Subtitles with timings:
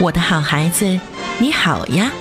[0.00, 1.00] 我的好孩子，
[1.38, 2.12] 你好呀！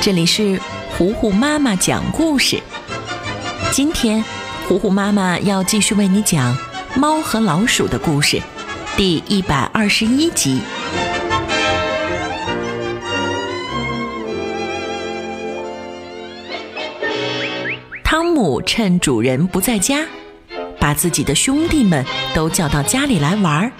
[0.00, 0.60] 这里是
[0.98, 2.60] 糊糊妈妈讲故事。
[3.70, 4.24] 今天，
[4.66, 6.52] 糊糊妈妈要继续为你讲
[6.98, 8.38] 《猫和老鼠的故事》
[8.96, 10.60] 第一百二十一集。
[18.02, 20.04] 汤姆趁主人不在家，
[20.80, 22.04] 把自己的兄弟们
[22.34, 23.70] 都叫到家里来玩儿。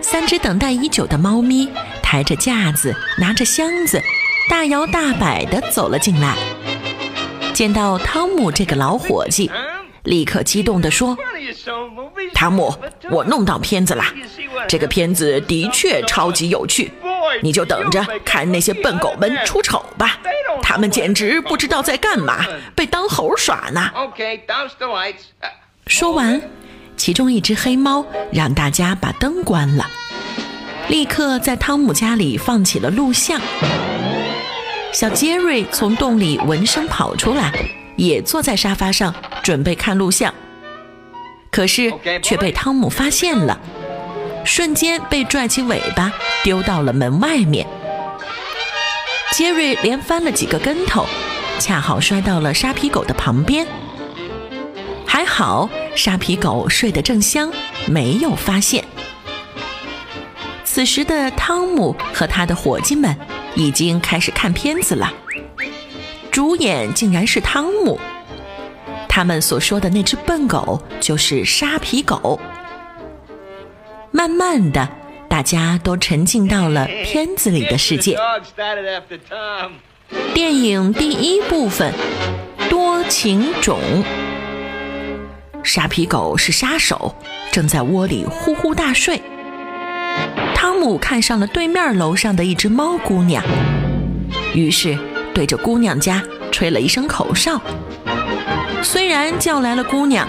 [0.00, 1.68] 三只等待已久的猫咪。
[2.12, 3.98] 抬着架子，拿着箱子，
[4.50, 6.36] 大摇大摆地走了进来。
[7.54, 9.50] 见到汤姆这个老伙计，
[10.02, 11.16] 立刻激动地说
[12.36, 12.76] ：“汤姆，
[13.10, 14.04] 我弄到片子了！
[14.68, 16.92] 这个片子的确超级有趣，
[17.42, 20.18] 你就等着看那些笨狗们出丑吧！
[20.60, 22.44] 他们简直不知道在干嘛，
[22.76, 23.90] 被当猴耍呢。”
[25.86, 26.42] 说完，
[26.94, 29.86] 其中一只黑猫让大家把灯关了。
[30.88, 33.40] 立刻在汤姆家里放起了录像。
[34.92, 37.52] 小杰瑞从洞里闻声跑出来，
[37.96, 40.32] 也坐在沙发上准备看录像，
[41.50, 43.58] 可是却被汤姆发现了，
[44.44, 46.12] 瞬间被拽起尾巴
[46.44, 47.66] 丢到了门外面。
[49.32, 51.06] 杰瑞连翻了几个跟头，
[51.58, 53.66] 恰好摔到了沙皮狗的旁边。
[55.06, 57.50] 还好沙皮狗睡得正香，
[57.86, 58.84] 没有发现。
[60.74, 63.14] 此时的汤姆和他的伙计们
[63.54, 65.12] 已经开始看片子了，
[66.30, 68.00] 主演竟然是汤姆。
[69.06, 72.40] 他们所说的那只笨狗就是沙皮狗。
[74.12, 74.88] 慢慢的，
[75.28, 78.16] 大家都沉浸到了片子里的世界。
[80.32, 81.92] 电影第一部分，
[82.70, 83.78] 多情种。
[85.62, 87.14] 沙皮狗是杀手，
[87.52, 89.20] 正在窝里呼呼大睡。
[90.62, 93.42] 汤姆看上了对面楼上的一只猫姑娘，
[94.54, 94.96] 于是
[95.34, 97.60] 对着姑娘家吹了一声口哨。
[98.80, 100.24] 虽然叫来了姑娘，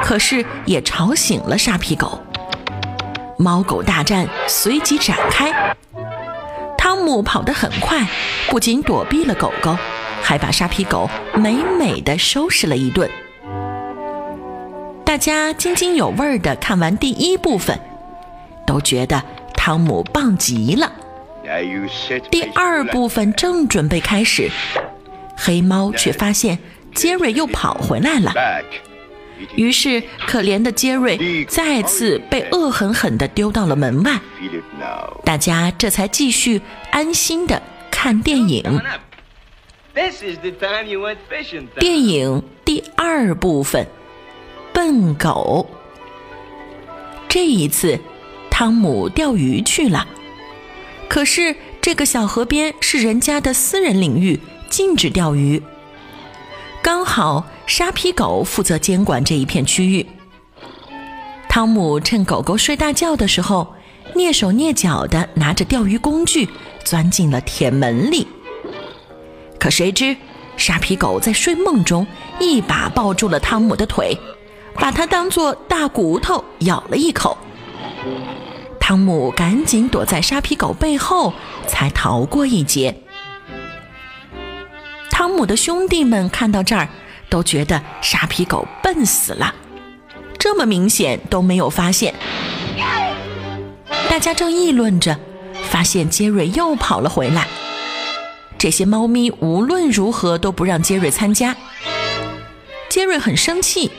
[0.00, 2.20] 可是也吵醒了沙皮狗。
[3.36, 5.52] 猫狗大战随即展开。
[6.78, 8.06] 汤姆跑得很快，
[8.46, 9.76] 不仅躲避了狗狗，
[10.22, 13.10] 还把沙皮狗美美的收拾了一顿。
[15.04, 17.76] 大家津津有味地看完第一部分，
[18.64, 19.20] 都觉得。
[19.64, 20.92] 汤姆棒极了。
[22.30, 24.50] 第二部分正准备开始，
[25.38, 26.58] 黑猫却发现
[26.94, 28.30] 杰瑞又跑回来了。
[29.56, 34.20] 于是，可怜的杰瑞再次被恶狠狠地丢到了门外。
[35.24, 36.60] 大家这才继续
[36.90, 38.78] 安心的看电影。
[41.78, 43.86] 电影第二部分，
[44.74, 45.66] 笨狗。
[47.26, 47.98] 这一次。
[48.56, 50.06] 汤姆钓鱼去了，
[51.08, 54.38] 可是这个小河边是人家的私人领域，
[54.70, 55.60] 禁止钓鱼。
[56.80, 60.06] 刚好沙皮狗负责监管这一片区域。
[61.48, 63.74] 汤姆趁狗狗睡大觉的时候，
[64.14, 66.48] 蹑手蹑脚地拿着钓鱼工具
[66.84, 68.24] 钻进了铁门里。
[69.58, 70.16] 可谁知
[70.56, 72.06] 沙皮狗在睡梦中
[72.38, 74.16] 一把抱住了汤姆的腿，
[74.74, 77.36] 把它当作大骨头咬了一口。
[78.86, 81.32] 汤姆赶紧躲在沙皮狗背后，
[81.66, 82.94] 才逃过一劫。
[85.10, 86.90] 汤姆的兄弟们看到这儿，
[87.30, 89.54] 都觉得沙皮狗笨死了，
[90.38, 92.14] 这么明显都没有发现。
[94.10, 95.18] 大家正议论着，
[95.70, 97.48] 发现杰瑞又跑了回来。
[98.58, 101.56] 这些猫咪无论如何都不让杰瑞参加。
[102.90, 103.90] 杰瑞很生气，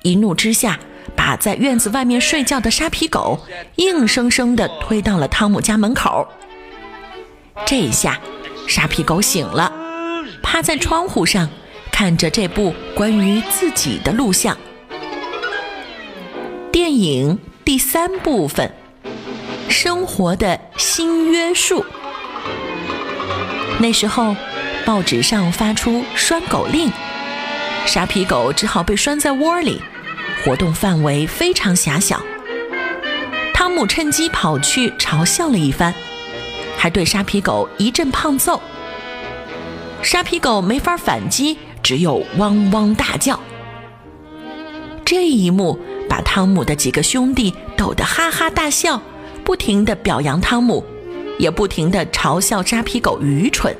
[0.00, 0.80] 一怒之下。
[1.24, 3.38] 把在院子外面睡觉的沙皮狗
[3.76, 6.26] 硬生生地推到了汤姆家门口。
[7.64, 8.18] 这一下，
[8.66, 9.72] 沙皮狗醒了，
[10.42, 11.48] 趴在窗户上
[11.92, 14.58] 看着这部关于自己的录像。
[16.72, 18.72] 电影第三部分：
[19.68, 21.86] 生活的新约束。
[23.78, 24.34] 那时候，
[24.84, 26.90] 报纸上发出拴狗令，
[27.86, 29.80] 沙皮狗只好被拴在窝里。
[30.44, 32.20] 活动范围非常狭小。
[33.54, 35.94] 汤姆趁机跑去嘲笑了一番，
[36.76, 38.60] 还对沙皮狗一阵胖揍。
[40.02, 43.38] 沙皮狗没法反击，只有汪汪大叫。
[45.04, 45.78] 这一幕
[46.08, 49.00] 把汤姆的几个兄弟逗得哈哈大笑，
[49.44, 50.84] 不停地表扬汤姆，
[51.38, 53.76] 也不停地嘲笑沙皮狗愚蠢。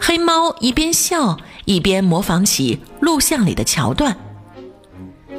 [0.00, 1.36] 黑猫一边笑。
[1.66, 4.16] 一边模仿起录像里的桥段，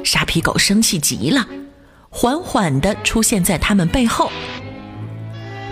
[0.02, 1.46] 沙皮狗生气极了，
[2.08, 4.32] 缓缓地出现在他们背后。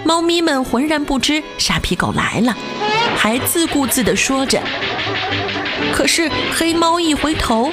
[0.04, 2.54] 猫咪们浑然不知沙皮狗来了，
[3.16, 4.62] 还自顾自地说着。
[5.94, 7.72] 可是黑猫一回头，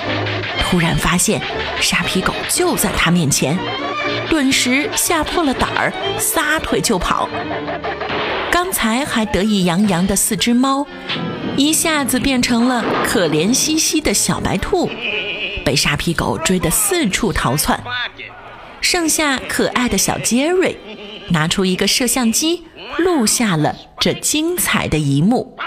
[0.58, 1.42] 突然发现
[1.82, 3.60] 沙皮狗就在他面前，
[4.30, 7.28] 顿时吓破了胆儿，撒腿就跑。
[8.50, 10.88] 刚才还得意洋洋的四只猫，
[11.58, 14.90] 一下子变成了可怜兮兮的小白兔，
[15.64, 17.82] 被沙皮狗追得四处逃窜。
[18.82, 20.78] 剩下可爱的小杰瑞。
[21.30, 22.64] 拿出一个摄像机，
[22.98, 25.58] 录下了这精彩的一幕。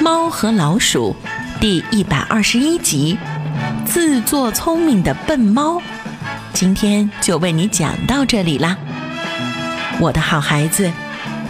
[0.00, 1.16] 猫和老鼠
[1.60, 3.16] 第一百二十一集，
[3.86, 5.80] 自作聪明的笨猫，
[6.52, 8.76] 今天就为你讲到这里啦。
[9.98, 10.92] 我的好孩子，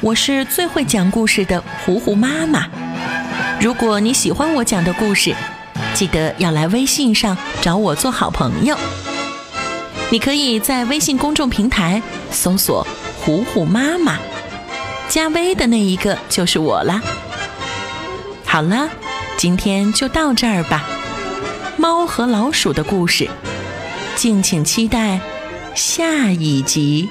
[0.02, 2.66] 我是最会讲故事的糊糊妈妈。
[3.60, 5.34] 如果你喜欢我讲的故事，
[5.92, 8.74] 记得要来微信上找我做好朋友。
[10.08, 12.86] 你可以在微信公众平台搜索
[13.20, 14.16] “虎虎妈妈”，
[15.10, 17.02] 加微的那一个就是我啦。
[18.46, 18.88] 好了，
[19.36, 20.82] 今天就到这儿吧。
[21.76, 23.28] 猫和老鼠的故事，
[24.16, 25.20] 敬请期待
[25.74, 27.10] 下一集。